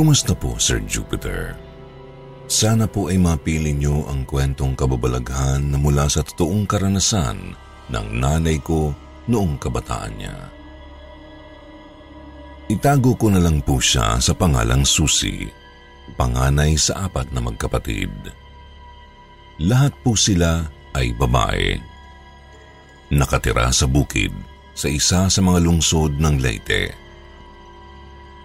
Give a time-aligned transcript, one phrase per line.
[0.00, 1.52] Kumusta po, Sir Jupiter?
[2.48, 7.52] Sana po ay mapili niyo ang kwentong kababalaghan na mula sa totoong karanasan
[7.92, 8.96] ng nanay ko
[9.28, 10.48] noong kabataan niya.
[12.72, 15.44] Itago ko na lang po siya sa pangalang Susi,
[16.16, 18.32] panganay sa apat na magkapatid.
[19.60, 20.64] Lahat po sila
[20.96, 21.76] ay babae.
[23.12, 24.32] Nakatira sa bukid
[24.72, 27.09] sa isa sa mga lungsod ng Leyte.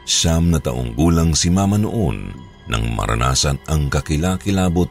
[0.05, 2.29] Siyam na taong gulang si mama noon
[2.69, 4.89] nang maranasan ang kakilakilabot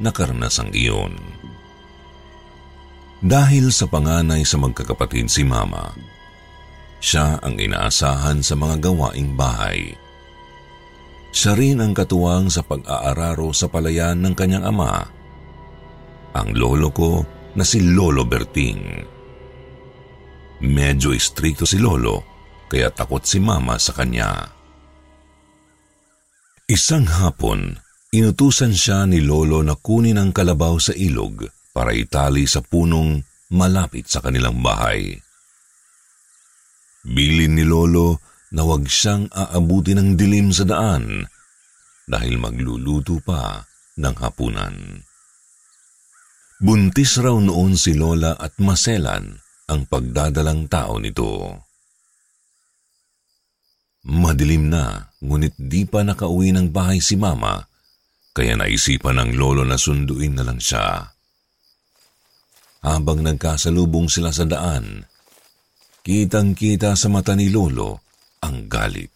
[0.00, 1.16] na karanasang iyon.
[3.20, 5.92] Dahil sa panganay sa magkakapatid si mama,
[7.00, 9.92] siya ang inaasahan sa mga gawaing bahay.
[11.32, 15.04] Siya rin ang katuwang sa pag-aararo sa palayan ng kanyang ama,
[16.36, 17.24] ang lolo ko
[17.56, 18.82] na si Lolo Berting.
[20.60, 22.29] Medyo istrikto si Lolo
[22.70, 24.54] kaya takot si mama sa kanya.
[26.70, 27.74] Isang hapon,
[28.14, 31.42] inutusan siya ni Lolo na kunin ang kalabaw sa ilog
[31.74, 33.18] para itali sa punong
[33.50, 35.18] malapit sa kanilang bahay.
[37.02, 38.22] Bilin ni Lolo
[38.54, 41.26] na huwag siyang aabuti ng dilim sa daan
[42.06, 43.66] dahil magluluto pa
[43.98, 45.02] ng hapunan.
[46.60, 49.32] Buntis raw noon si Lola at maselan
[49.66, 51.56] ang pagdadalang tao nito.
[54.00, 57.60] Madilim na, ngunit di pa nakauwi ng bahay si mama,
[58.32, 61.04] kaya naisipan ng lolo na sunduin na lang siya.
[62.80, 65.04] Habang nagkasalubong sila sa daan,
[66.00, 68.00] kitang-kita sa mata ni lolo
[68.40, 69.12] ang galit.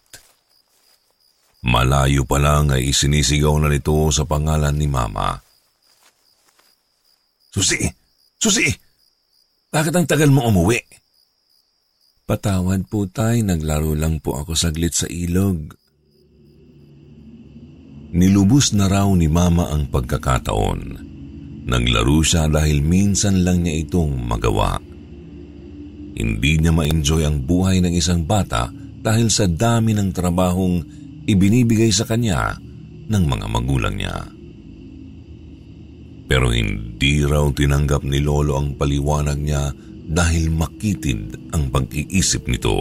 [1.64, 5.32] Malayo pa lang ay isinisigaw na nito sa pangalan ni mama.
[7.48, 7.88] Susi!
[8.36, 8.68] Susi!
[9.72, 10.76] Bakit ang tagal mo umuwi?
[12.24, 15.76] Patawad po tay, naglaro lang po ako saglit sa ilog.
[18.16, 20.80] Nilubos na raw ni mama ang pagkakataon.
[21.68, 24.80] Naglaro siya dahil minsan lang niya itong magawa.
[26.16, 28.72] Hindi niya ma-enjoy ang buhay ng isang bata
[29.04, 30.80] dahil sa dami ng trabahong
[31.28, 32.56] ibinibigay sa kanya
[33.04, 34.16] ng mga magulang niya.
[36.24, 42.76] Pero hindi raw tinanggap ni Lolo ang paliwanag niya dahil makitid ang pag-iisip nito.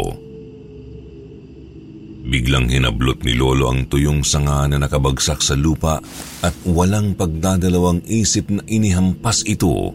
[2.24, 6.00] Biglang hinablot ni Lolo ang tuyong sanga na nakabagsak sa lupa
[6.40, 9.92] at walang pagdadalawang isip na inihampas ito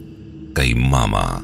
[0.52, 1.40] kay Mama.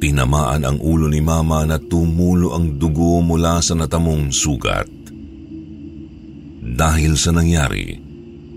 [0.00, 4.88] Tinamaan ang ulo ni Mama na tumulo ang dugo mula sa natamong sugat.
[6.60, 8.00] Dahil sa nangyari,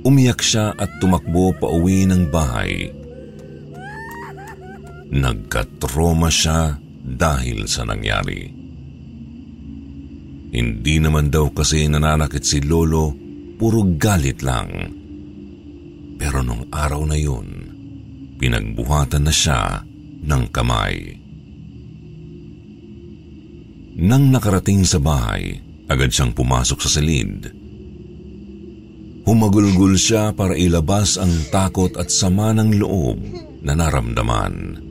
[0.08, 3.03] umiyak siya at tumakbo pa uwi ng bahay
[5.14, 6.74] Nagkatroma siya
[7.04, 8.50] dahil sa nangyari.
[10.54, 13.14] Hindi naman daw kasi nananakit si Lolo,
[13.58, 14.70] puro galit lang.
[16.18, 17.48] Pero nung araw na yun,
[18.38, 19.82] pinagbuhatan na siya
[20.26, 20.98] ng kamay.
[23.98, 27.50] Nang nakarating sa bahay, agad siyang pumasok sa silid.
[29.24, 33.18] Humagulgul siya para ilabas ang takot at sama ng loob
[33.62, 34.83] na naramdaman.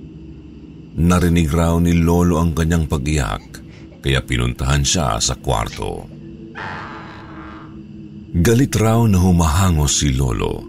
[0.93, 3.45] Narinig raw ni Lolo ang kanyang pag-iyak,
[4.05, 6.05] kaya pinuntahan siya sa kwarto.
[8.33, 10.69] Galit raw na humahangos si Lolo.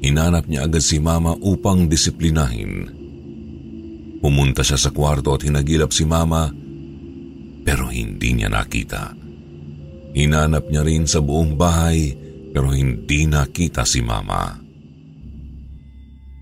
[0.00, 2.88] Hinanap niya agad si Mama upang disiplinahin.
[4.20, 6.52] Pumunta siya sa kwarto at hinagilap si Mama
[7.64, 9.12] pero hindi niya nakita.
[10.16, 12.16] Hinanap niya rin sa buong bahay
[12.52, 14.56] pero hindi nakita si Mama.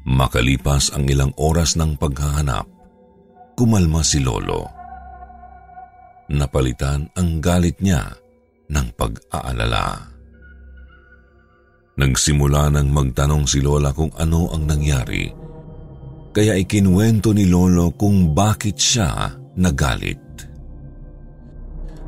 [0.08, 2.64] Makalipas ang ilang oras ng paghahanap,
[3.58, 4.70] kumalma si Lolo.
[6.30, 8.06] Napalitan ang galit niya
[8.70, 10.14] ng pag-aalala.
[11.98, 15.26] Nagsimula nang magtanong si Lola kung ano ang nangyari,
[16.30, 20.22] kaya ikinwento ni Lolo kung bakit siya nagalit.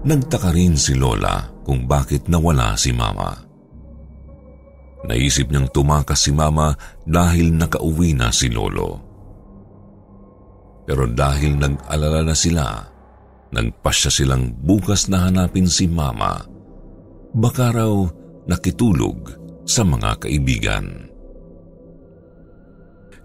[0.06, 3.35] Nagtaka rin si Lola kung bakit nawala si Mama.
[5.03, 9.09] Naisip niyang tumakas si Mama dahil nakauwi na si Lolo.
[10.90, 12.82] Pero dahil nag-alala na sila,
[13.54, 16.42] nagpasya silang bukas na hanapin si Mama.
[17.31, 17.94] Baka raw
[18.50, 19.31] nakitulog
[19.62, 21.06] sa mga kaibigan.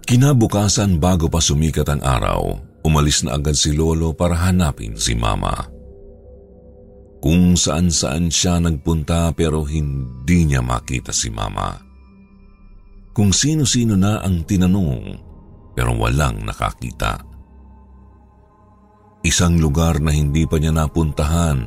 [0.05, 2.53] Kinabukasan bago pa sumikat ang araw,
[2.85, 5.65] umalis na agad si Lolo para hanapin si Mama.
[7.17, 11.73] Kung saan-saan siya nagpunta pero hindi niya makita si Mama.
[13.09, 15.17] Kung sino-sino na ang tinanong
[15.73, 17.24] pero walang nakakita.
[19.25, 21.57] Isang lugar na hindi pa niya napuntahan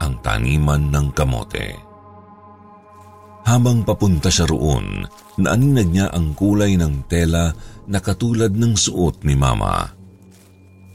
[0.00, 1.68] ang taniman ng kamote.
[3.44, 5.04] Habang papunta siya roon,
[5.36, 7.52] naaninag niya ang kulay ng tela
[7.92, 9.84] na katulad ng suot ni Mama.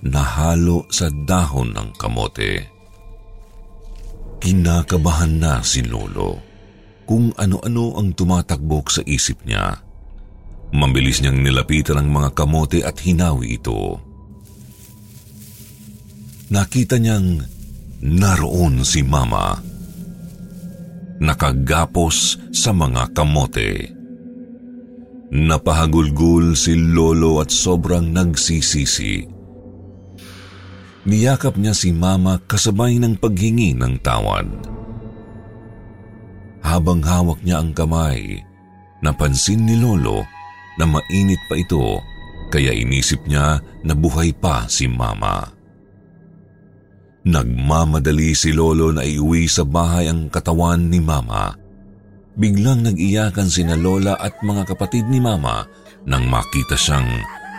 [0.02, 2.54] Nahalo sa dahon ng kamote.
[4.42, 6.42] Kinakabahan na si Lolo
[7.06, 9.78] kung ano-ano ang tumatakbok sa isip niya.
[10.74, 14.13] Mabilis niyang nilapitan ang mga kamote at hinawi ito.
[16.54, 17.42] Nakita niyang
[18.06, 19.58] naroon si Mama
[21.18, 23.90] nakagapos sa mga kamote.
[25.34, 29.26] Napahagulgul si Lolo at sobrang nagsisisi.
[31.10, 34.46] Niyakap niya si Mama kasabay ng paghingi ng tawad.
[36.62, 38.46] Habang hawak niya ang kamay,
[39.02, 40.22] napansin ni Lolo
[40.78, 41.98] na mainit pa ito
[42.54, 45.53] kaya inisip niya na buhay pa si Mama.
[47.24, 51.56] Nagmamadali si Lolo na iuwi sa bahay ang katawan ni Mama.
[52.36, 55.64] Biglang nag-iyakan sina Lola at mga kapatid ni Mama
[56.04, 57.08] nang makita siyang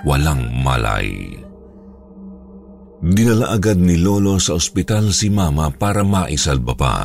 [0.04, 1.40] walang malay.
[3.00, 6.96] Dinala agad ni Lolo sa ospital si Mama para maisalba pa.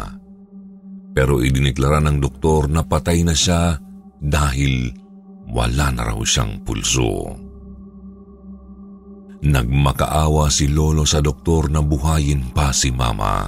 [1.15, 3.79] Pero idiniklara ng doktor na patay na siya
[4.19, 4.91] dahil
[5.47, 7.39] wala na raw siyang pulso.
[9.39, 13.47] Nagmakaawa si Lolo sa doktor na buhayin pa si Mama.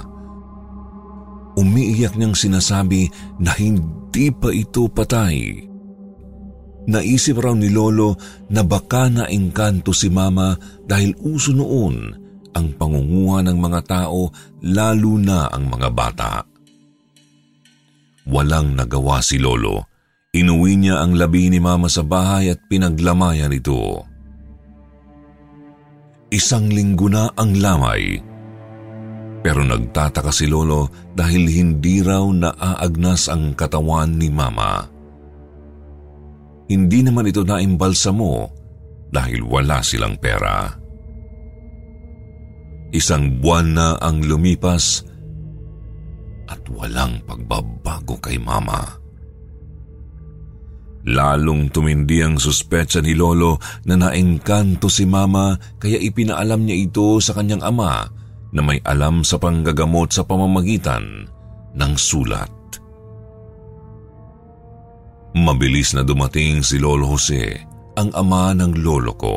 [1.52, 5.68] Umiiyak niyang sinasabi na hindi pa ito patay.
[6.88, 8.16] Naisip raw ni Lolo
[8.48, 10.56] na baka naingkanto si Mama
[10.88, 12.16] dahil uso noon
[12.56, 14.32] ang pangunguha ng mga tao
[14.64, 16.32] lalo na ang mga bata.
[18.32, 19.84] Walang nagawa si Lolo.
[20.32, 24.08] Inuwi niya ang labi ni Mama sa bahay at pinaglamayan ito.
[26.32, 28.16] Isang linggo na ang lamay.
[29.44, 34.88] Pero nagtataka si Lolo dahil hindi raw naaagnas ang katawan ni Mama.
[36.72, 38.48] Hindi naman ito naimbalsamo
[39.12, 40.72] dahil wala silang pera.
[42.96, 45.04] Isang buwan na ang lumipas
[46.48, 49.01] at walang pagbabago kay Mama.
[51.02, 53.58] Lalong tumindi ang suspetsa ni Lolo
[53.90, 58.06] na naengkanto si Mama kaya ipinaalam niya ito sa kanyang ama
[58.54, 61.26] na may alam sa panggagamot sa pamamagitan
[61.74, 62.52] ng sulat.
[65.32, 67.56] Mabilis na dumating si Lolo Jose,
[67.96, 69.36] ang ama ng lolo ko.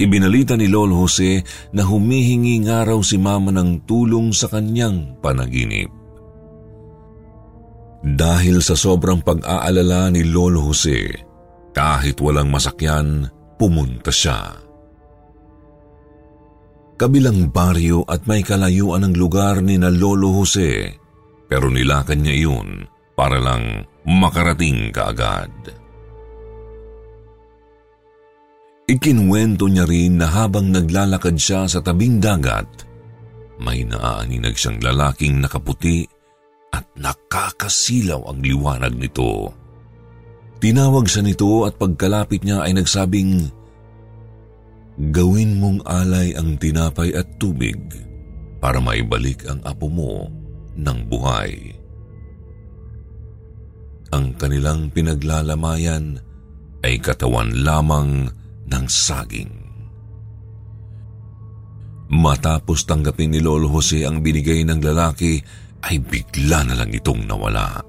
[0.00, 6.01] Ibinalita ni Lolo Jose na humihingi nga raw si Mama ng tulong sa kanyang panaginip.
[8.02, 11.06] Dahil sa sobrang pag-aalala ni Lolo Jose,
[11.70, 14.58] kahit walang masakyan, pumunta siya.
[16.98, 20.98] Kabilang baryo at may kalayuan ng lugar ni na Lolo Jose,
[21.46, 22.68] pero nilakan niya iyon
[23.14, 25.50] para lang makarating kaagad.
[28.90, 32.66] Ikinwento niya rin na habang naglalakad siya sa tabing dagat,
[33.62, 36.02] may naaaninag siyang lalaking nakaputi
[36.72, 39.52] at nakakasilaw ang liwanag nito.
[40.58, 43.52] Tinawag siya nito at pagkalapit niya ay nagsabing,
[45.12, 47.80] Gawin mong alay ang tinapay at tubig
[48.60, 50.28] para maibalik ang apo mo
[50.76, 51.82] ng buhay.
[54.12, 56.20] ang kanilang pinaglalamayan
[56.84, 58.28] ay katawan lamang
[58.68, 59.50] ng saging.
[62.12, 65.40] Matapos tanggapin ni Lolo Jose ang binigay ng lalaki,
[65.82, 67.82] ay bigla na lang itong nawala.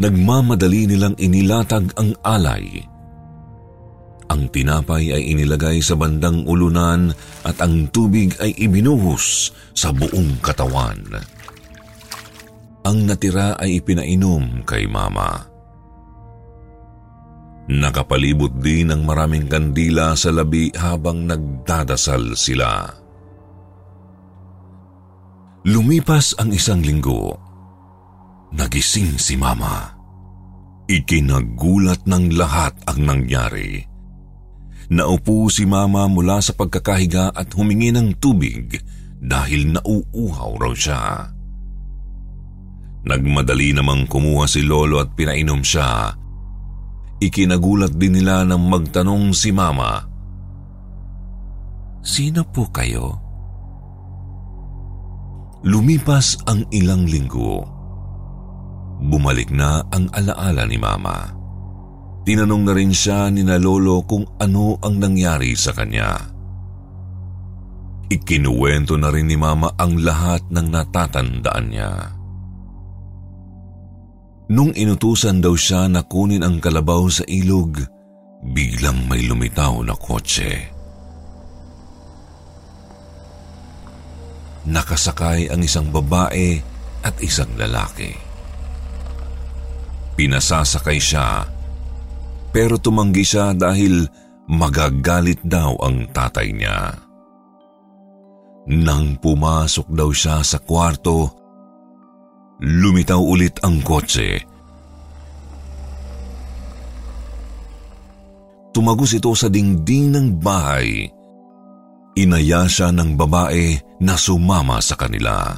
[0.00, 2.80] Nagmamadali nilang inilatag ang alay.
[4.30, 7.10] Ang tinapay ay inilagay sa bandang ulunan
[7.42, 11.02] at ang tubig ay ibinuhos sa buong katawan.
[12.86, 15.50] Ang natira ay ipinainom kay mama.
[17.70, 22.99] Nakapalibot din ng maraming kandila sa labi habang nagdadasal sila.
[25.68, 27.36] Lumipas ang isang linggo.
[28.56, 29.92] Nagising si Mama.
[30.88, 33.84] Ikinagulat ng lahat ang nangyari.
[34.90, 38.74] Naupo si Mama mula sa pagkakahiga at humingi ng tubig
[39.20, 41.30] dahil nauuhaw raw siya.
[43.06, 46.20] Nagmadali namang kumuha si Lolo at pinainom siya
[47.20, 50.00] Ikinagulat din nila nang magtanong si Mama.
[52.00, 53.29] Sino po kayo?
[55.60, 57.60] Lumipas ang ilang linggo.
[58.96, 61.36] Bumalik na ang alaala ni Mama.
[62.24, 66.16] Tinanong na rin siya ni na Lolo kung ano ang nangyari sa kanya.
[68.08, 71.92] Ikinuwento na rin ni Mama ang lahat ng natatandaan niya.
[74.50, 77.84] Nung inutusan daw siya na kunin ang kalabaw sa ilog,
[78.48, 80.79] biglang may lumitaw na kotse.
[84.68, 86.60] Nakasakay ang isang babae
[87.00, 88.12] at isang lalaki.
[90.20, 91.48] Pinasasakay siya,
[92.52, 94.04] pero tumanggi siya dahil
[94.52, 96.92] magagalit daw ang tatay niya.
[98.68, 101.40] Nang pumasok daw siya sa kwarto,
[102.60, 104.36] Lumitaw ulit ang kotse.
[108.76, 111.08] Tumagos ito sa dingding ng bahay.
[112.20, 115.54] Inaya siya ng babae na sumama sa kanila.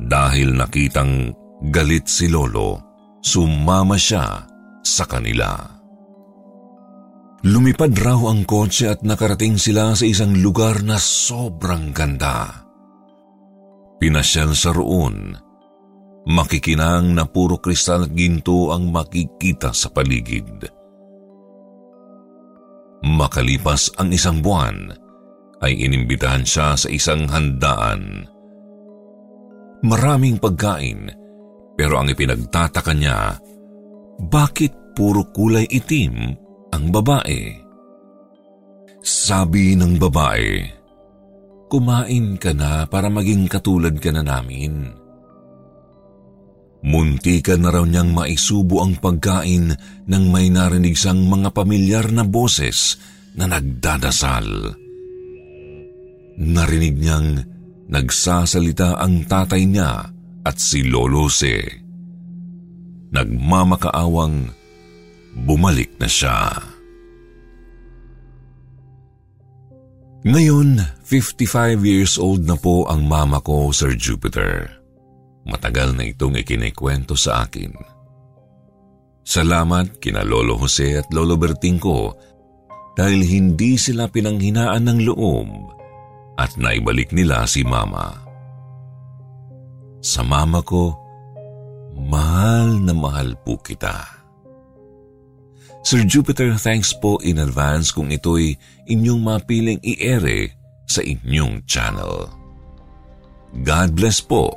[0.00, 1.30] Dahil nakitang
[1.70, 2.80] galit si Lolo,
[3.22, 4.42] sumama siya
[4.82, 5.54] sa kanila.
[7.44, 12.64] Lumipad raw ang kotse at nakarating sila sa isang lugar na sobrang ganda.
[14.00, 15.36] Pinasyal sa roon.
[16.24, 20.64] Makikinang na puro kristal at ginto ang makikita sa paligid.
[23.04, 25.03] Makalipas ang isang buwan,
[25.64, 28.28] ay inimbitahan siya sa isang handaan.
[29.84, 31.08] Maraming pagkain,
[31.76, 33.36] pero ang ipinagtataka niya,
[34.28, 36.32] bakit puro kulay itim
[36.72, 37.64] ang babae?
[39.04, 40.48] Sabi ng babae,
[41.68, 44.94] Kumain ka na para maging katulad ka na namin.
[46.84, 49.72] Munti ka na raw niyang maisubo ang pagkain
[50.04, 53.00] nang may narinig siyang mga pamilyar na boses
[53.34, 54.83] na nagdadasal.
[56.34, 57.38] Narinig niyang
[57.86, 60.10] nagsasalita ang tatay niya
[60.42, 61.62] at si Lolo Se.
[63.14, 64.50] Nagmamakaawang
[65.46, 66.58] bumalik na siya.
[70.24, 74.72] Ngayon, 55 years old na po ang mama ko, Sir Jupiter.
[75.44, 77.70] Matagal na itong ikinikwento sa akin.
[79.24, 82.16] Salamat kina Lolo Jose at Lolo Berting ko
[82.96, 85.48] dahil hindi sila pinanghinaan ng loob
[86.38, 88.18] at naibalik nila si mama.
[90.04, 90.92] Sa mama ko,
[91.96, 94.04] mahal na mahal po kita.
[95.84, 98.56] Sir Jupiter, thanks po in advance kung ito'y
[98.88, 100.48] inyong mapiling i-ere
[100.88, 102.28] sa inyong channel.
[103.64, 104.50] God bless po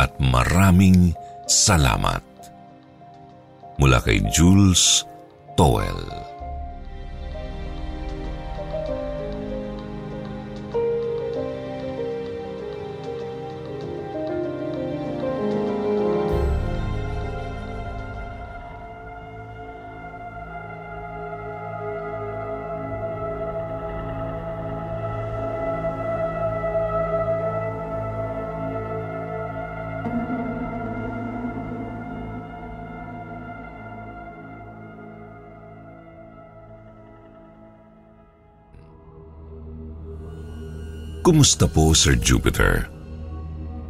[0.00, 1.12] at maraming
[1.46, 2.24] salamat.
[3.78, 5.06] Mula kay Jules
[5.54, 6.37] Towell.
[41.38, 42.90] Kumusta po, Sir Jupiter?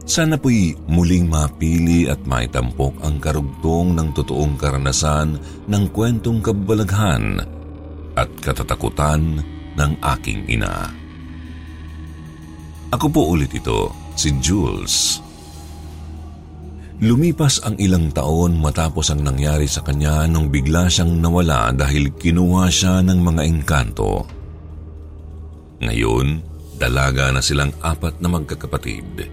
[0.05, 7.41] Sana po'y muling mapili at maitampok ang karugtong ng totoong karanasan ng kwentong kabalaghan
[8.21, 9.41] at katatakutan
[9.81, 10.93] ng aking ina.
[12.93, 15.25] Ako po ulit ito, si Jules.
[17.01, 22.69] Lumipas ang ilang taon matapos ang nangyari sa kanya nung bigla siyang nawala dahil kinuha
[22.69, 24.29] siya ng mga engkanto.
[25.81, 29.27] Ngayon, dalaga na silang apat na magkakapatid.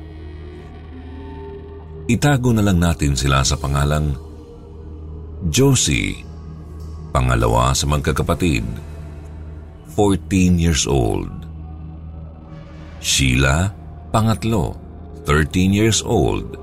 [2.05, 4.17] Itago na lang natin sila sa pangalang
[5.49, 6.25] Josie,
[7.13, 8.65] pangalawa sa magkakapatid,
[9.93, 11.29] 14 years old.
[12.99, 13.69] Sheila,
[14.09, 14.73] pangatlo,
[15.29, 16.57] 13 years old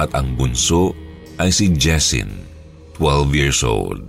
[0.00, 0.96] at ang bunso
[1.36, 2.28] ay si Jessin,
[2.96, 4.00] 12 years old.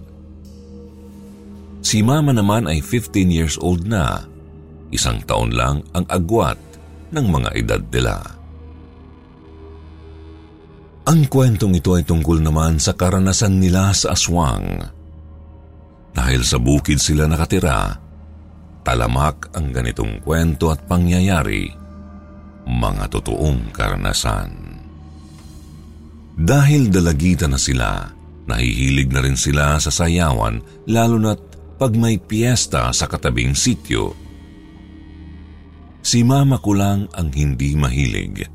[1.84, 4.31] Si mama naman ay 15 years old na,
[4.92, 6.60] isang taon lang ang agwat
[7.12, 8.16] ng mga edad nila.
[11.12, 14.80] Ang kwentong ito ay tungkol naman sa karanasan nila sa aswang.
[16.12, 17.98] Dahil sa bukid sila nakatira,
[18.86, 21.72] talamak ang ganitong kwento at pangyayari,
[22.70, 24.52] mga totoong karanasan.
[26.38, 28.08] Dahil dalagitan na sila,
[28.48, 31.42] nahihilig na rin sila sa sayawan lalo na't
[31.82, 34.14] pag may piyesta sa katabing sityo.
[36.02, 38.46] Si mama ko lang ang hindi mahilig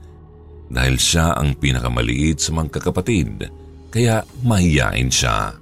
[0.66, 3.46] dahil siya ang pinakamaliit sa mga kakapatid
[3.90, 5.54] kaya mahiyain siya.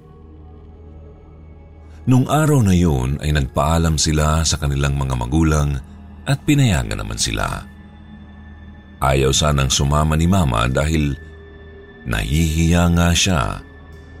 [2.05, 5.77] Nung araw na yun ay nagpaalam sila sa kanilang mga magulang
[6.25, 7.65] at pinayagan naman sila.
[9.01, 11.13] Ayaw sanang sumama ni mama dahil
[12.05, 13.65] Nahihiya nga siya,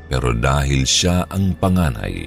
[0.09, 2.25] pero dahil siya ang panganay.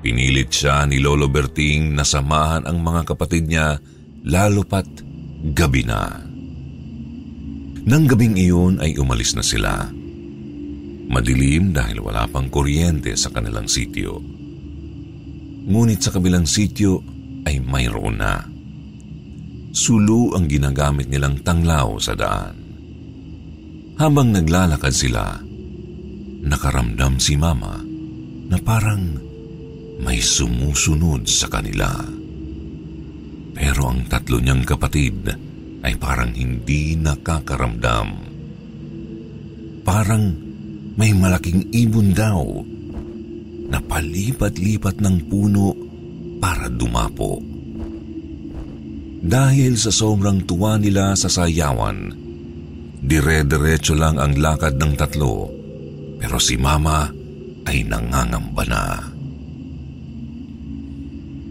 [0.00, 3.76] Pinilit siya ni Lolo Berting na samahan ang mga kapatid niya
[4.26, 4.88] lalo pat
[5.56, 6.20] gabi na.
[7.80, 9.88] Nang gabing iyon ay umalis na sila.
[11.10, 14.20] Madilim dahil wala pang kuryente sa kanilang sityo.
[15.66, 17.00] Ngunit sa kabilang sityo
[17.48, 18.44] ay mayroon na.
[19.70, 22.56] Sulu ang ginagamit nilang tanglaw sa daan.
[23.96, 25.40] Habang naglalakad sila,
[26.44, 27.80] nakaramdam si Mama
[28.50, 29.18] na parang
[30.00, 32.19] may sumusunod sa kanila.
[33.56, 35.26] Pero ang tatlo niyang kapatid
[35.80, 38.08] ay parang hindi nakakaramdam.
[39.86, 40.24] Parang
[40.94, 42.44] may malaking ibon daw
[43.70, 45.72] na palipat-lipat ng puno
[46.42, 47.40] para dumapo.
[49.20, 52.20] Dahil sa sobrang tuwa nila sa sayawan,
[53.00, 55.48] Dire-diretso lang ang lakad ng tatlo,
[56.20, 57.08] pero si Mama
[57.64, 59.09] ay nangangamba na.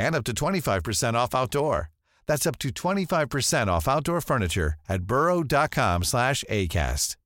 [0.00, 0.80] and up to 25%
[1.14, 1.92] off outdoor.
[2.24, 7.20] That's up to 25% off outdoor furniture at burrow.com slash ACAST.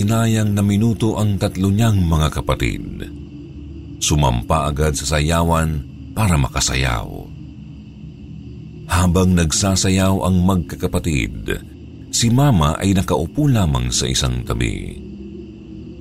[0.00, 3.04] Inayang na minuto ang tatlo niyang mga kapatid.
[4.00, 5.84] Sumampa agad sa sayawan
[6.16, 7.08] para makasayaw.
[8.88, 11.60] Habang nagsasayaw ang magkakapatid,
[12.10, 14.98] Si Mama ay nakaupo lamang sa isang tabi.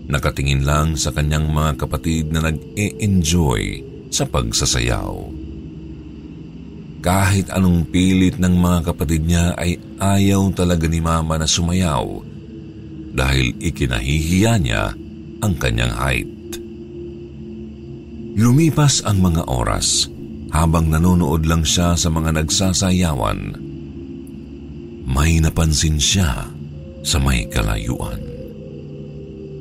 [0.09, 5.13] Nakatingin lang sa kanyang mga kapatid na nag-e-enjoy sa pagsasayaw.
[6.99, 12.05] Kahit anong pilit ng mga kapatid niya ay ayaw talaga ni Mama na sumayaw
[13.15, 14.91] dahil ikinahihiya niya
[15.39, 16.27] ang kanyang height.
[18.35, 20.11] Lumipas ang mga oras
[20.51, 23.69] habang nanonood lang siya sa mga nagsasayawan
[25.09, 26.45] may napansin siya
[27.01, 28.21] sa may kalayuan.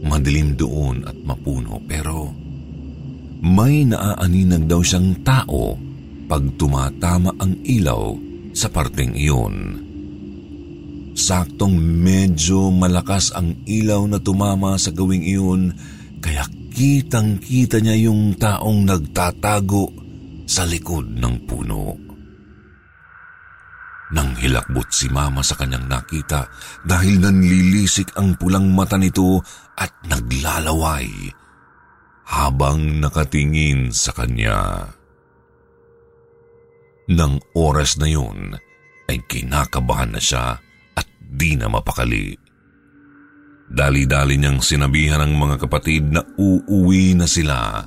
[0.04, 2.28] Madilim doon at mapuno pero
[3.38, 5.78] may naaaninag daw siyang tao
[6.26, 8.18] pag tumatama ang ilaw
[8.52, 9.86] sa parteng iyon.
[11.18, 15.74] Saktong medyo malakas ang ilaw na tumama sa gawing iyon
[16.22, 19.90] kaya kitang-kita niya yung taong nagtatago
[20.46, 21.94] sa likod ng puno.
[24.08, 26.48] Nang hilakbot si mama sa kanyang nakita
[26.86, 29.42] dahil nanlilisik ang pulang mata nito
[29.76, 31.37] at naglalaway
[32.28, 34.92] habang nakatingin sa kanya.
[37.08, 38.52] Nang oras na yun,
[39.08, 40.60] ay kinakabahan na siya
[40.92, 42.36] at di na mapakali.
[43.68, 47.84] Dali-dali niyang sinabihan ng mga kapatid na uuwi na sila.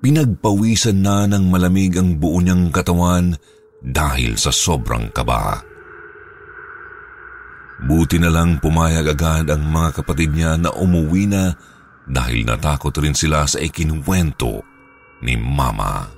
[0.00, 3.36] Pinagpawisan na ng malamig ang buo niyang katawan
[3.84, 5.60] dahil sa sobrang kaba.
[7.84, 11.52] Buti na lang pumayag agad ang mga kapatid niya na umuwi na
[12.08, 14.60] dahil natakot rin sila sa ikinuwento
[15.24, 16.08] ni Mama.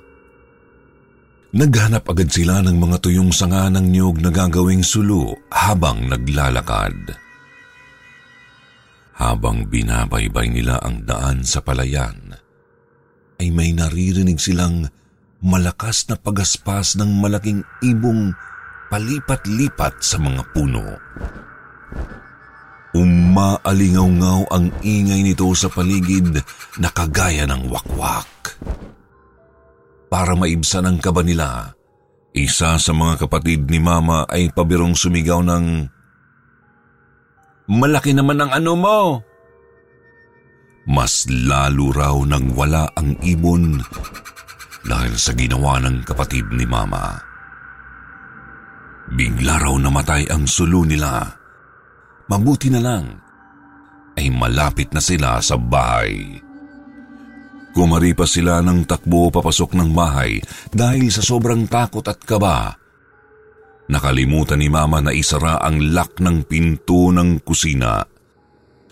[1.55, 7.15] Naghanap agad sila ng mga tuyong sanga ng niyog na gagawing sulu habang naglalakad.
[9.17, 12.37] Habang binabaybay nila ang daan sa palayan,
[13.41, 14.91] ay may naririnig silang
[15.41, 18.35] malakas na pagaspas ng malaking ibong
[18.91, 20.85] palipat-lipat sa mga puno.
[22.97, 26.41] Umaalingaw-ngaw ang ingay nito sa paligid
[26.81, 28.57] na kagaya ng wakwak.
[30.09, 31.77] Para maibsan ang kaba nila,
[32.33, 35.85] isa sa mga kapatid ni Mama ay pabirong sumigaw ng,
[37.69, 38.99] Malaki naman ang ano mo!
[40.87, 43.77] Mas lalo raw nang wala ang ibon
[44.87, 47.19] dahil sa ginawa ng kapatid ni Mama.
[49.13, 51.36] Bigla raw namatay ang sulo nila.
[52.27, 53.05] Mabuti na lang
[54.17, 56.41] ay malapit na sila sa bahay.
[57.71, 60.41] Kumaripas sila ng takbo papasok ng bahay
[60.73, 62.73] dahil sa sobrang takot at kaba.
[63.87, 68.01] Nakalimutan ni Mama na isara ang lock ng pinto ng kusina.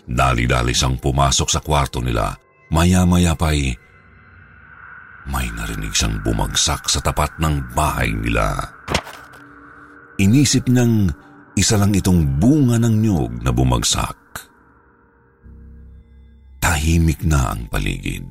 [0.06, 2.30] Dali-dali siyang pumasok sa kwarto nila.
[2.70, 3.74] Maya-maya pa'y
[5.26, 8.54] may narinig siyang bumagsak sa tapat ng bahay nila.
[10.22, 11.10] Inisip niyang
[11.56, 14.20] isa lang itong bunga ng nyog na bumagsak.
[16.60, 18.28] Tahimik na ang paligid.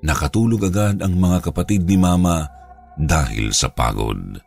[0.00, 2.48] Nakatulog agad ang mga kapatid ni Mama
[2.96, 4.40] dahil sa pagod.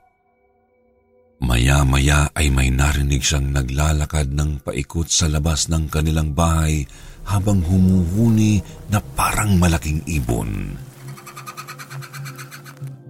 [1.44, 6.88] Maya-maya ay may narinig siyang naglalakad ng paikot sa labas ng kanilang bahay
[7.30, 10.74] habang humuhuni na parang malaking ibon.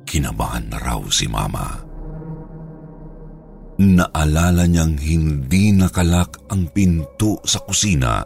[0.03, 1.92] Kinabahan na raw si Mama.
[3.81, 8.21] Naalala niyang hindi nakalak ang pinto sa kusina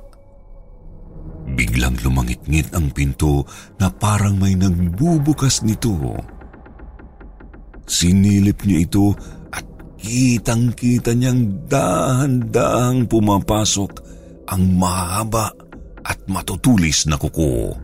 [1.48, 3.48] Biglang lumangit-ngit ang pinto
[3.80, 5.96] na parang may nagbubukas nito.
[7.88, 9.16] Sinilip niya ito
[9.56, 9.64] at
[9.96, 13.92] kitang-kita niyang dahan-dahang pumapasok
[14.52, 15.56] ang mahaba
[16.04, 17.80] at matutulis na kuko.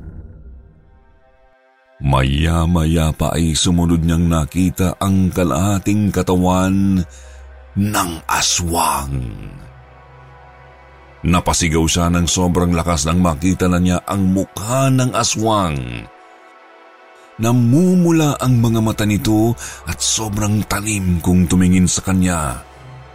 [2.03, 6.99] Maya-maya pa ay sumunod niyang nakita ang kalahating katawan
[7.73, 9.17] ng aswang.
[11.23, 16.03] Napasigaw siya ng sobrang lakas nang makita na niya ang mukha ng aswang.
[17.39, 19.55] Namumula ang mga mata nito
[19.89, 22.61] at sobrang talim kung tumingin sa kanya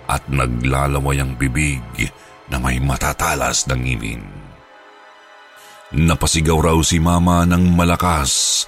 [0.08, 1.84] at naglalaway ang bibig
[2.48, 4.24] na may matatalas ng ngipin.
[5.94, 8.64] Napasigaw raw si mama ng malakas.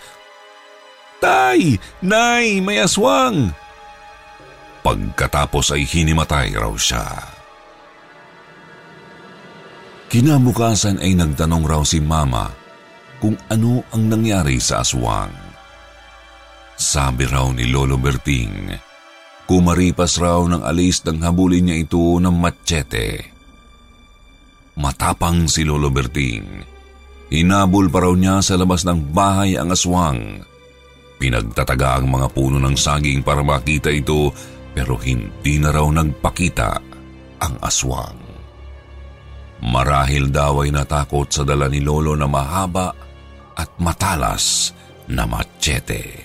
[1.20, 1.76] Tay!
[2.00, 2.64] Nay!
[2.64, 3.52] May aswang!
[4.80, 7.04] Pagkatapos ay hinimatay raw siya.
[10.10, 12.50] Kinabukasan ay nagtanong raw si Mama
[13.20, 15.30] kung ano ang nangyari sa aswang.
[16.80, 18.72] Sabi raw ni Lolo Berting,
[19.44, 23.28] kumaripas raw ng alis ng habulin niya ito ng machete.
[24.80, 26.64] Matapang si Lolo Berting.
[27.30, 30.42] Hinabol pa raw niya sa labas ng bahay ang aswang.
[31.20, 34.32] Pinagtataga ang mga puno ng saging para makita ito
[34.80, 36.80] pero hindi na raw nagpakita
[37.44, 38.16] ang aswang.
[39.60, 42.88] Marahil daw ay natakot sa dala ni Lolo na mahaba
[43.60, 44.72] at matalas
[45.04, 46.24] na machete.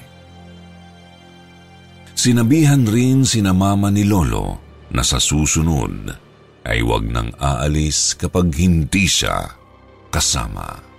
[2.15, 4.63] Sinabihan rin si mama ni Lolo
[4.95, 6.15] na sa susunod
[6.63, 9.51] ay wag nang aalis kapag hindi siya
[10.07, 10.94] kasama.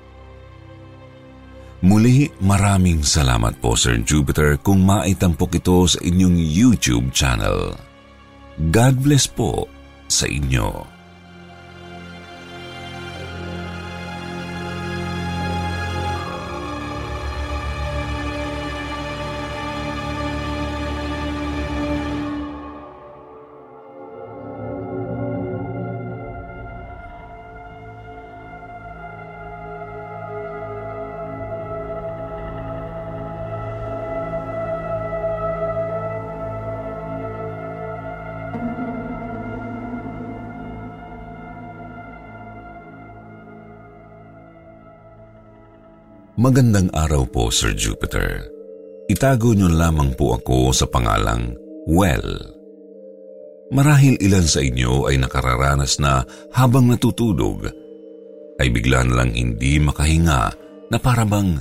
[1.85, 7.77] Muli maraming salamat po Sir Jupiter kung maitampok ito sa inyong YouTube channel.
[8.73, 9.69] God bless po
[10.09, 10.96] sa inyo.
[46.47, 48.47] Magandang araw po, Sir Jupiter.
[49.11, 51.59] Itago niyo lamang po ako sa pangalang
[51.91, 52.39] Well.
[53.75, 56.23] Marahil ilan sa inyo ay nakararanas na
[56.55, 57.67] habang natutulog,
[58.63, 60.43] ay bigla na lang hindi makahinga
[60.87, 61.59] na parabang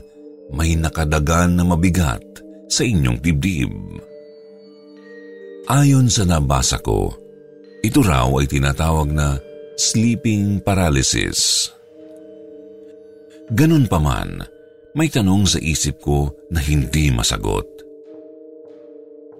[0.53, 2.21] may nakadagan na mabigat
[2.69, 3.73] sa inyong dibdib.
[5.65, 7.09] Ayon sa nabasa ko,
[7.81, 9.41] ito raw ay tinatawag na
[9.81, 11.73] sleeping paralysis.
[13.49, 14.53] Ganun pa man,
[14.95, 17.67] may tanong sa isip ko na hindi masagot.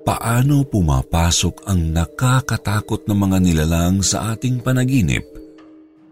[0.05, 5.25] Paano pumapasok ang nakakatakot na mga nilalang sa ating panaginip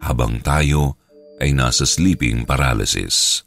[0.01, 0.97] habang tayo
[1.37, 3.45] ay nasa sleeping paralysis?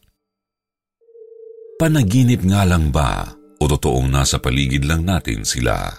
[1.81, 5.91] Panaginip nga lang ba o totoong nasa paligid lang natin sila?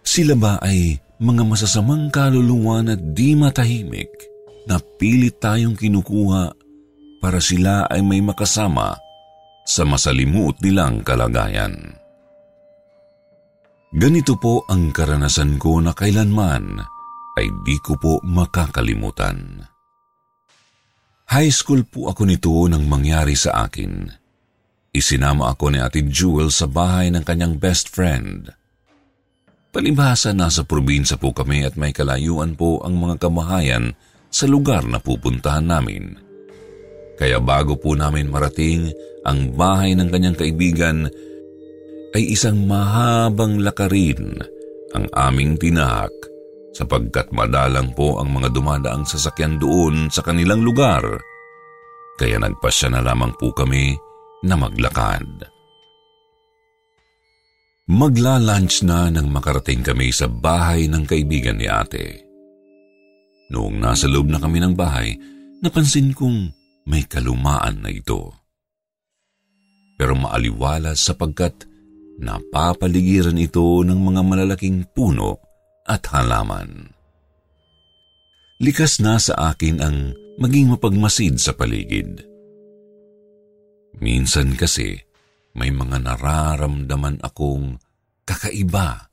[0.00, 4.08] Sila ba ay mga masasamang kaluluwa na di matahimik
[4.64, 6.59] na pilit tayong kinukuha
[7.20, 8.96] para sila ay may makasama
[9.68, 12.00] sa masalimuot nilang kalagayan.
[13.90, 16.80] Ganito po ang karanasan ko na kailanman
[17.38, 19.62] ay di ko po makakalimutan.
[21.30, 24.10] High school po ako nito nang mangyari sa akin.
[24.90, 28.50] Isinama ako ni Ate Jewel sa bahay ng kanyang best friend.
[29.70, 33.94] Palibhasa nasa probinsya po kami at may kalayuan po ang mga kamahayan
[34.26, 36.29] sa lugar na pupuntahan namin.
[37.20, 38.88] Kaya bago po namin marating
[39.28, 41.04] ang bahay ng kanyang kaibigan,
[42.16, 44.40] ay isang mahabang lakarin
[44.96, 46.10] ang aming tinahak
[46.72, 51.04] sapagkat madalang po ang mga dumadaang sasakyan doon sa kanilang lugar.
[52.16, 53.94] Kaya nagpasya na lamang po kami
[54.48, 55.28] na maglakad.
[57.90, 62.22] Magla-lunch na nang makarating kami sa bahay ng kaibigan ni ate.
[63.50, 65.18] Noong nasa loob na kami ng bahay,
[65.58, 68.32] napansin kong may kalumaan na ito.
[70.00, 71.68] Pero maaliwalas sapagkat
[72.20, 75.40] napapaligiran ito ng mga malalaking puno
[75.84, 76.92] at halaman.
[78.60, 79.96] Likas na sa akin ang
[80.36, 82.24] maging mapagmasid sa paligid.
[84.00, 85.00] Minsan kasi
[85.56, 87.80] may mga nararamdaman akong
[88.24, 89.10] kakaiba,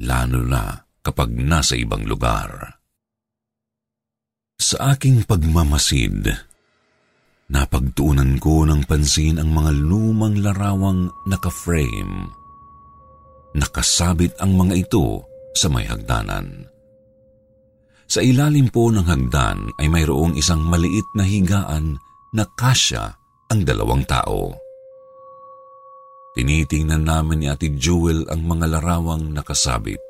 [0.00, 2.80] lalo na kapag nasa ibang lugar.
[4.56, 6.53] Sa aking pagmamasid,
[7.52, 12.32] Napagtuunan ko ng pansin ang mga lumang larawang naka-frame.
[13.52, 15.20] Nakasabit ang mga ito
[15.52, 16.64] sa may hagdanan.
[18.08, 22.00] Sa ilalim po ng hagdan ay mayroong isang maliit na higaan
[22.32, 23.12] na kasya
[23.52, 24.56] ang dalawang tao.
[26.34, 30.02] Tinitingnan namin ni Ate Jewel ang mga larawang nakasabit.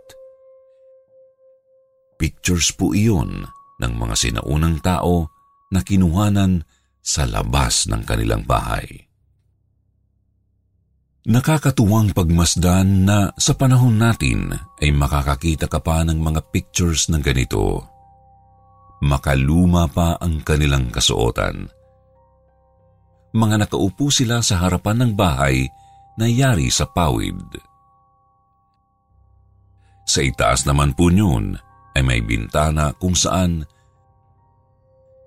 [2.17, 3.45] Pictures po iyon
[3.83, 5.29] ng mga sinaunang tao
[5.69, 6.65] na kinuhanan
[7.05, 9.05] sa labas ng kanilang bahay.
[11.25, 17.81] Nakakatuwang pagmasdan na sa panahon natin ay makakakita ka pa ng mga pictures ng ganito.
[19.05, 21.69] Makaluma pa ang kanilang kasuotan.
[23.37, 25.65] Mga nakaupo sila sa harapan ng bahay
[26.21, 27.41] na yari sa pawid.
[30.05, 31.57] Sa itaas naman po niyon
[31.97, 33.65] ay may bintana kung saan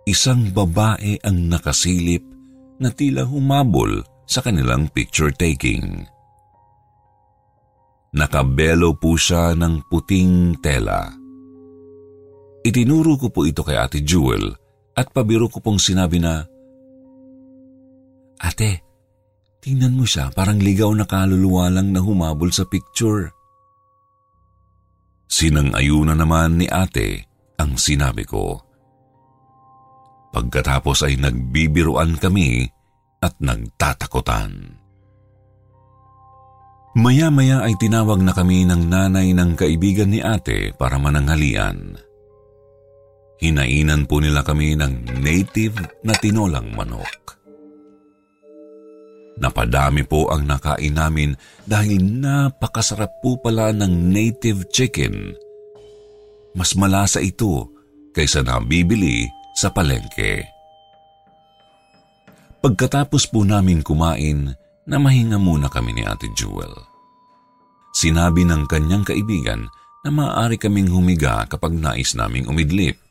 [0.08, 2.24] isang babae ang nakasilip
[2.80, 6.08] na tila humabol sa kanilang picture taking.
[8.15, 11.12] Nakabelo po siya ng puting tela.
[12.63, 14.48] Itinuro ko po ito kay Ate Jewel
[14.96, 16.39] at pabiro ko pong sinabi na,
[18.39, 18.80] Ate,
[19.60, 23.28] tingnan mo siya parang ligaw na kaluluwa lang na humabol sa picture.
[25.28, 27.28] Sinang-ayuna naman ni ate
[27.60, 28.66] ang sinabi ko.
[30.32, 32.68] Pagkatapos ay nagbibiruan kami
[33.24, 34.78] at nagtatakutan.
[36.98, 41.94] Maya-maya ay tinawag na kami ng nanay ng kaibigan ni ate para mananghalian.
[43.38, 47.38] Hinainan po nila kami ng native na tinolang manok.
[49.38, 51.38] Napadami po ang nakain namin
[51.70, 55.38] dahil napakasarap po pala ng native chicken.
[56.58, 57.70] Mas malasa ito
[58.18, 60.46] kaysa nabibili sa palengke.
[62.62, 64.54] Pagkatapos po namin kumain,
[64.86, 66.78] namahinga muna kami ni Ate Jewel.
[67.89, 69.65] Sinabi ng kanyang kaibigan
[70.06, 73.02] na maaari kaming humiga kapag nais naming umidlip.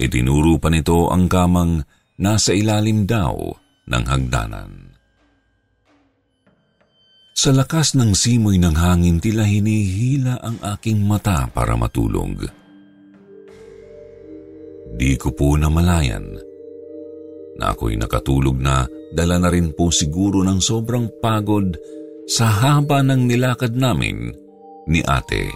[0.00, 1.84] Itinuro pa nito ang kamang
[2.16, 3.36] nasa ilalim daw
[3.84, 4.96] ng hagdanan.
[7.38, 12.50] Sa lakas ng simoy ng hangin tila hinihila ang aking mata para matulog.
[14.98, 16.26] Di ko po namalayan
[17.58, 18.82] na ako'y nakatulog na
[19.14, 21.78] dala na rin po siguro ng sobrang pagod
[22.26, 24.34] sa haba ng nilakad namin
[24.90, 25.48] ni ate.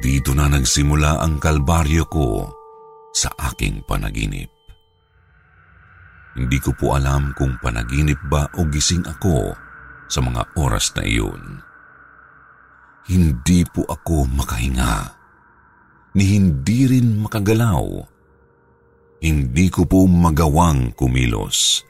[0.00, 2.48] Dito na nagsimula ang kalbaryo ko
[3.14, 4.50] sa aking panaginip.
[6.38, 9.54] Hindi ko po alam kung panaginip ba o gising ako
[10.08, 11.62] sa mga oras na iyon.
[13.10, 15.17] Hindi po ako makahinga,
[16.18, 17.86] ni hindi rin makagalaw.
[19.22, 21.86] Hindi ko po magawang kumilos.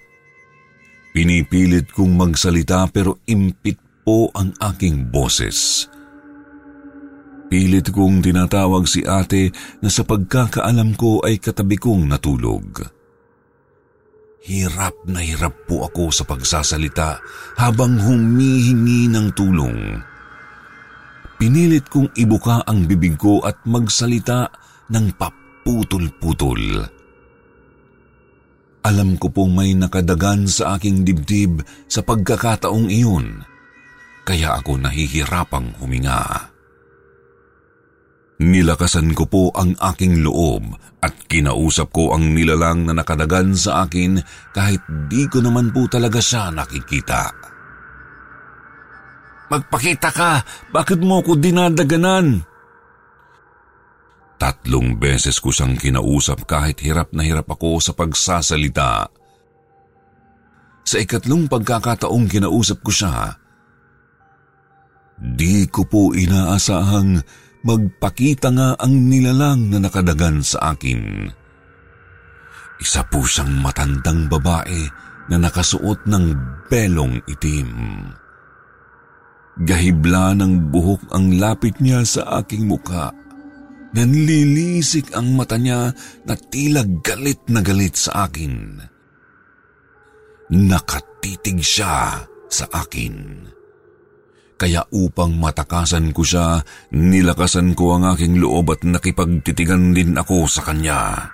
[1.17, 5.89] Pinipilit kong magsalita pero impit po ang aking boses.
[7.49, 9.49] Pilit kong tinatawag si ate
[9.81, 12.85] na sa pagkakaalam ko ay katabi kong natulog.
[14.45, 17.21] Hirap na hirap po ako sa pagsasalita
[17.57, 20.01] habang humihingi ng tulong.
[21.39, 24.51] Pinilit kong ibuka ang bibig ko at magsalita
[24.91, 26.83] ng paputol-putol.
[28.83, 33.47] Alam ko pong may nakadagan sa aking dibdib sa pagkakataong iyon,
[34.27, 36.51] kaya ako nahihirapang huminga.
[38.39, 44.19] Nilakasan ko po ang aking loob at kinausap ko ang nilalang na nakadagan sa akin
[44.55, 47.48] kahit di ko naman po talaga siya nakikita.
[49.49, 50.45] Magpakita ka!
[50.73, 52.45] Bakit mo ko dinadaganan?
[54.39, 59.11] Tatlong beses ko siyang kinausap kahit hirap na hirap ako sa pagsasalita.
[60.87, 63.35] Sa ikatlong pagkakataong kinausap ko siya,
[65.19, 67.19] di ko po inaasahang
[67.67, 71.27] magpakita nga ang nilalang na nakadagan sa akin.
[72.79, 74.87] Isa po siyang matandang babae
[75.27, 76.25] na nakasuot ng
[76.71, 77.69] belong itim.
[79.59, 83.11] Gahibla ng buhok ang lapit niya sa aking mukha.
[83.91, 85.91] Nanlilisik ang mata niya
[86.23, 88.79] na tila galit na galit sa akin.
[90.55, 93.15] Nakatitig siya sa akin.
[94.59, 100.67] Kaya upang matakasan ko siya, nilakasan ko ang aking loob at nakipagtitigan din ako sa
[100.67, 101.31] kanya.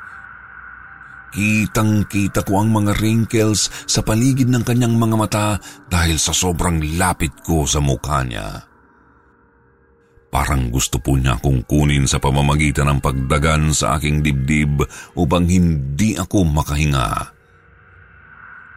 [1.34, 5.48] Kitang-kita ko ang mga wrinkles sa paligid ng kanyang mga mata
[5.90, 8.62] dahil sa sobrang lapit ko sa mukha niya.
[10.30, 14.82] Parang gusto po niya akong kunin sa pamamagitan ng pagdagan sa aking dibdib
[15.18, 17.34] upang hindi ako makahinga.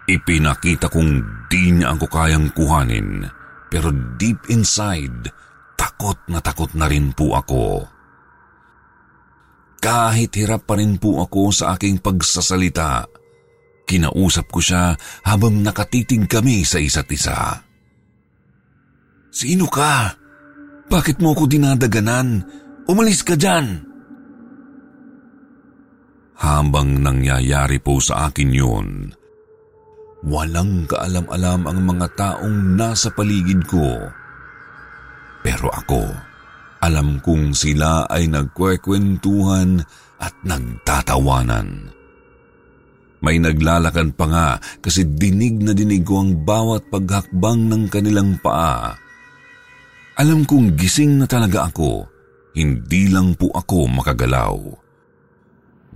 [0.09, 1.11] Ipinakita kong
[1.49, 3.25] di niya ako kayang kuhanin
[3.67, 5.27] pero deep inside,
[5.75, 7.96] takot na takot na rin po ako.
[9.77, 13.05] Kahit hirap pa rin po ako sa aking pagsasalita,
[13.85, 17.61] kinausap ko siya habang nakatitig kami sa isa't isa.
[19.29, 20.17] Sino ka?
[20.89, 22.41] Bakit mo ko dinadaganan?
[22.89, 23.85] Umalis ka dyan!
[26.37, 29.17] Habang nangyayari po sa akin yun,
[30.25, 34.09] Walang kaalam-alam ang mga taong nasa paligid ko.
[35.45, 36.09] Pero ako,
[36.87, 39.83] alam kong sila ay nagkwekwentuhan
[40.23, 41.91] at nagtatawanan.
[43.19, 48.95] May naglalakad pa nga kasi dinig na dinig ko ang bawat paghakbang ng kanilang paa.
[50.17, 52.07] Alam kong gising na talaga ako,
[52.55, 54.55] hindi lang po ako makagalaw.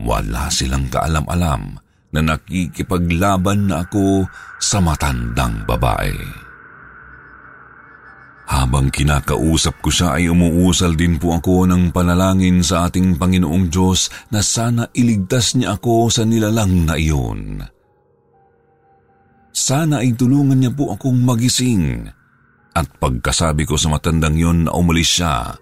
[0.02, 1.80] Wala silang kaalam-alam
[2.12, 4.28] na nakikipaglaban na ako
[4.60, 6.51] sa matandang babae.
[8.52, 14.12] Habang kinakausap ko siya ay umuusal din po ako ng panalangin sa ating Panginoong Diyos
[14.28, 17.64] na sana iligtas niya ako sa nilalang na iyon.
[19.56, 22.12] Sana ay tulungan niya po akong magising
[22.76, 25.56] at pagkasabi ko sa matandang yon na umalis siya,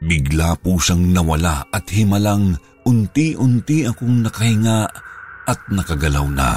[0.00, 2.56] bigla po siyang nawala at himalang
[2.88, 4.88] unti-unti akong nakahinga
[5.44, 6.52] at nakagalaw na.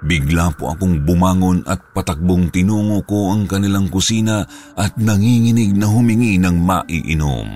[0.00, 6.40] Bigla po akong bumangon at patakbong tinungo ko ang kanilang kusina at nanginginig na humingi
[6.40, 7.48] ng maiinom.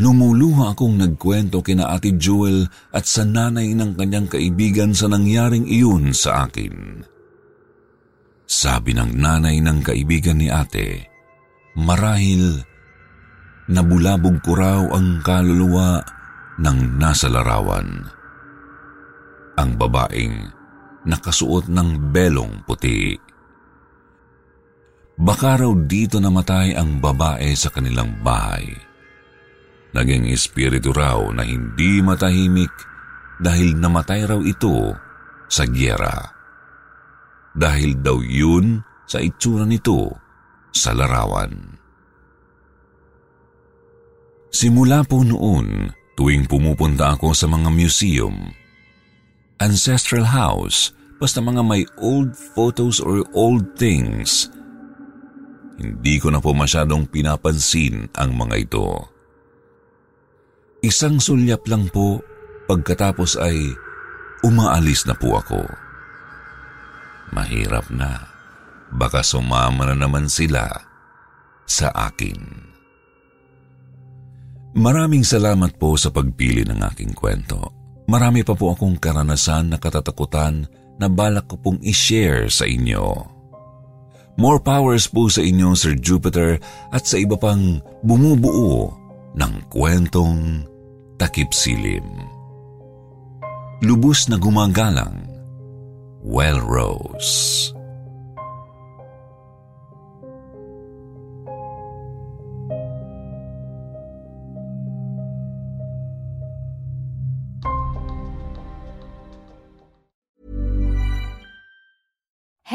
[0.00, 2.64] Lumuluha akong nagkwento kina Ate Jewel
[2.94, 7.04] at sa nanay ng kanyang kaibigan sa nangyaring iyon sa akin.
[8.46, 11.04] Sabi ng nanay ng kaibigan ni ate,
[11.76, 12.64] marahil
[13.68, 16.02] nabulabog ko raw ang kaluluwa
[16.58, 18.19] ng nasa larawan.
[19.60, 20.48] Ang babaeng
[21.04, 23.12] nakasuot ng belong puti.
[25.20, 28.72] Baka raw dito namatay ang babae sa kanilang bahay.
[29.92, 32.72] Naging espiritu raw na hindi matahimik
[33.36, 34.96] dahil namatay raw ito
[35.44, 36.16] sa gyera.
[37.52, 40.08] Dahil daw yun sa itsura nito
[40.72, 41.52] sa larawan.
[44.48, 48.52] Simula po noon, Tuwing pumupunta ako sa mga museum,
[49.60, 54.48] ancestral house, basta mga may old photos or old things,
[55.80, 58.88] hindi ko na po masyadong pinapansin ang mga ito.
[60.84, 62.20] Isang sulyap lang po
[62.68, 63.56] pagkatapos ay
[64.44, 65.64] umaalis na po ako.
[67.32, 68.28] Mahirap na.
[68.90, 70.66] Baka sumama na naman sila
[71.62, 72.68] sa akin.
[74.74, 77.79] Maraming salamat po sa pagpili ng aking kwento.
[78.10, 80.66] Marami pa po akong karanasan na katatakutan
[80.98, 83.22] na balak ko pong i-share sa inyo.
[84.34, 86.58] More powers po sa inyo, Sir Jupiter,
[86.90, 88.90] at sa iba pang bumubuo
[89.38, 90.66] ng kwentong
[91.22, 92.02] takip silim.
[93.86, 95.30] Lubos na gumagalang,
[96.26, 97.70] Well Rose.